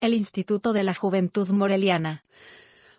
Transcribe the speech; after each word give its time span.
el 0.00 0.14
Instituto 0.14 0.72
de 0.72 0.84
la 0.84 0.94
Juventud 0.94 1.48
Moreliana. 1.50 2.24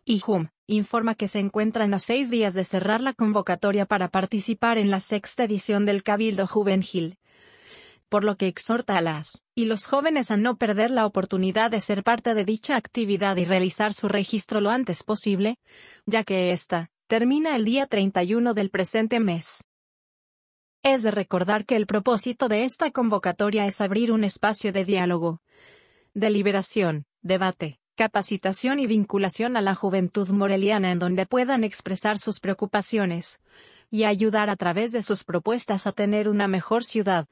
IJUM, 0.05 0.49
informa 0.67 1.15
que 1.15 1.27
se 1.27 1.39
encuentran 1.39 1.93
a 1.93 1.99
seis 1.99 2.29
días 2.29 2.53
de 2.53 2.63
cerrar 2.63 3.01
la 3.01 3.13
convocatoria 3.13 3.85
para 3.85 4.07
participar 4.07 4.77
en 4.77 4.89
la 4.89 4.99
sexta 4.99 5.43
edición 5.43 5.85
del 5.85 6.03
Cabildo 6.03 6.47
Juvenil. 6.47 7.17
Por 8.09 8.23
lo 8.23 8.37
que 8.37 8.47
exhorta 8.47 8.97
a 8.97 9.01
las 9.01 9.43
y 9.53 9.65
los 9.65 9.85
jóvenes 9.85 10.31
a 10.31 10.37
no 10.37 10.55
perder 10.55 10.91
la 10.91 11.05
oportunidad 11.05 11.71
de 11.71 11.81
ser 11.81 12.03
parte 12.03 12.33
de 12.33 12.45
dicha 12.45 12.77
actividad 12.77 13.35
y 13.35 13.45
realizar 13.45 13.93
su 13.93 14.07
registro 14.07 14.61
lo 14.61 14.69
antes 14.69 15.03
posible, 15.03 15.59
ya 16.05 16.23
que 16.23 16.51
esta 16.51 16.89
termina 17.07 17.55
el 17.55 17.65
día 17.65 17.85
31 17.85 18.53
del 18.53 18.69
presente 18.69 19.19
mes. 19.19 19.63
Es 20.83 21.03
de 21.03 21.11
recordar 21.11 21.65
que 21.65 21.75
el 21.75 21.85
propósito 21.85 22.47
de 22.47 22.63
esta 22.63 22.91
convocatoria 22.91 23.65
es 23.65 23.81
abrir 23.81 24.11
un 24.13 24.23
espacio 24.23 24.71
de 24.71 24.85
diálogo, 24.85 25.41
deliberación, 26.17 27.05
debate, 27.21 27.79
capacitación 27.95 28.79
y 28.79 28.87
vinculación 28.87 29.55
a 29.55 29.61
la 29.61 29.75
juventud 29.75 30.27
moreliana 30.29 30.89
en 30.89 30.97
donde 30.97 31.27
puedan 31.27 31.63
expresar 31.63 32.17
sus 32.17 32.39
preocupaciones 32.39 33.39
y 33.91 34.03
ayudar 34.05 34.49
a 34.49 34.55
través 34.55 34.91
de 34.91 35.03
sus 35.03 35.23
propuestas 35.23 35.85
a 35.85 35.91
tener 35.91 36.27
una 36.27 36.47
mejor 36.47 36.83
ciudad, 36.83 37.27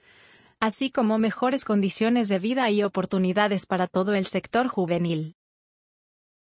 así 0.59 0.91
como 0.91 1.17
mejores 1.17 1.65
condiciones 1.65 2.29
de 2.29 2.37
vida 2.37 2.69
y 2.69 2.83
oportunidades 2.83 3.65
para 3.65 3.87
todo 3.87 4.13
el 4.13 4.27
sector 4.27 4.67
juvenil. 4.67 5.35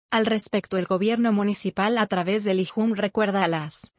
Al 0.10 0.26
respecto, 0.26 0.78
el 0.78 0.88
gobierno 0.88 1.32
municipal 1.32 2.00
a 2.00 2.08
través 2.08 2.44
del 2.44 2.60
IJUM 2.60 2.94
recuerda 2.94 3.44
a 3.44 3.48
las 3.48 3.92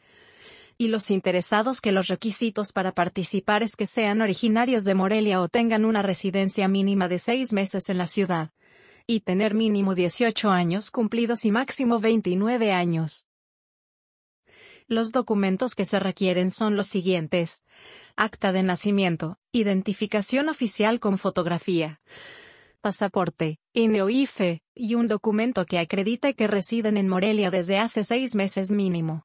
y 0.83 0.89
los 0.89 1.13
interesados 1.13 1.81
que 1.81 1.93
los 1.93 2.09
requisitos 2.09 2.73
para 2.73 2.91
participar 2.91 3.63
es 3.63 3.77
que 3.77 3.87
sean 3.87 4.21
originarios 4.21 4.83
de 4.83 4.97
Morelia 4.97 5.41
o 5.41 5.49
tengan 5.49 5.85
una 5.85 6.03
residencia 6.03 6.67
mínima 6.67 7.07
de 7.07 7.21
seis 7.21 7.53
meses 7.53 7.89
en 7.89 7.99
la 7.99 8.09
ciudad, 8.09 8.51
y 9.07 9.21
tener 9.21 9.55
mínimo 9.55 9.95
18 9.95 10.51
años 10.51 10.91
cumplidos 10.91 11.45
y 11.45 11.53
máximo 11.53 12.01
29 12.01 12.73
años. 12.73 13.29
Los 14.89 15.12
documentos 15.12 15.77
que 15.77 15.84
se 15.84 16.01
requieren 16.01 16.51
son 16.51 16.77
los 16.77 16.89
siguientes. 16.89 17.62
Acta 18.17 18.51
de 18.51 18.65
nacimiento, 18.65 19.39
identificación 19.53 20.49
oficial 20.49 20.99
con 20.99 21.17
fotografía, 21.17 22.01
pasaporte, 22.81 23.61
INE 23.73 24.03
o 24.03 24.09
y 24.11 24.95
un 24.97 25.06
documento 25.06 25.65
que 25.65 25.78
acredite 25.78 26.34
que 26.34 26.49
residen 26.49 26.97
en 26.97 27.06
Morelia 27.06 27.53
desde 27.53 27.78
hace 27.78 28.03
seis 28.03 28.34
meses 28.34 28.73
mínimo 28.73 29.25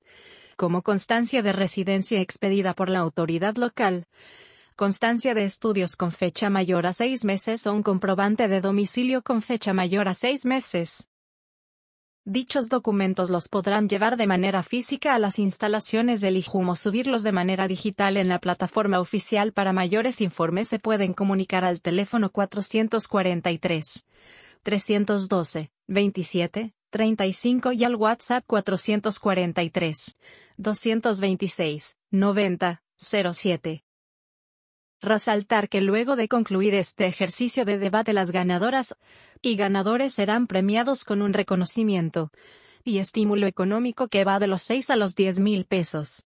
como 0.58 0.82
constancia 0.82 1.42
de 1.44 1.54
residencia 1.54 2.20
expedida 2.20 2.74
por 2.74 2.90
la 2.90 3.00
autoridad 3.00 3.56
local, 3.56 4.08
constancia 4.76 5.34
de 5.34 5.46
estudios 5.46 5.96
con 5.96 6.12
fecha 6.12 6.50
mayor 6.50 6.86
a 6.88 6.94
seis 6.94 7.24
meses 7.24 7.66
o 7.68 7.74
un 7.74 7.84
comprobante 7.84 8.48
de 8.48 8.60
domicilio 8.60 9.22
con 9.22 9.42
fecha 9.42 9.74
mayor 9.74 10.08
a 10.08 10.16
seis 10.16 10.46
meses. 10.46 11.08
Dichos 12.26 12.68
documentos 12.68 13.30
los 13.30 13.48
podrán 13.48 13.88
llevar 13.88 14.18
de 14.18 14.28
manera 14.28 14.62
física 14.62 15.16
a 15.16 15.20
las 15.20 15.40
instalaciones 15.40 16.20
del 16.20 16.36
IJUM 16.36 16.70
o 16.70 16.76
subirlos 16.76 17.24
de 17.24 17.32
manera 17.32 17.70
digital 17.70 18.18
en 18.18 18.28
la 18.28 18.40
plataforma 18.40 19.00
oficial. 19.00 19.54
Para 19.54 19.72
mayores 19.72 20.20
informes 20.20 20.68
se 20.68 20.78
pueden 20.78 21.14
comunicar 21.14 21.64
al 21.64 21.80
teléfono 21.80 22.30
443 22.30 24.06
312 24.64 25.72
27 25.88 26.74
35 26.90 27.72
y 27.72 27.84
al 27.84 27.96
WhatsApp 27.96 28.44
443 28.46 30.18
226, 30.60 31.98
90, 32.10 32.82
07. 32.98 33.84
Resaltar 35.00 35.70
que 35.70 35.82
luego 35.82 36.16
de 36.16 36.28
concluir 36.28 36.74
este 36.74 37.06
ejercicio 37.06 37.64
de 37.64 37.78
debate 37.78 38.12
las 38.12 38.32
ganadoras 38.32 38.96
y 39.44 39.56
ganadores 39.56 40.16
serán 40.16 40.48
premiados 40.48 41.04
con 41.04 41.22
un 41.22 41.34
reconocimiento 41.34 42.32
y 42.84 42.98
estímulo 42.98 43.46
económico 43.46 44.08
que 44.08 44.24
va 44.24 44.40
de 44.40 44.48
los 44.48 44.64
6 44.64 44.90
a 44.90 44.96
los 44.96 45.16
10 45.16 45.42
mil 45.42 45.66
pesos. 45.66 46.27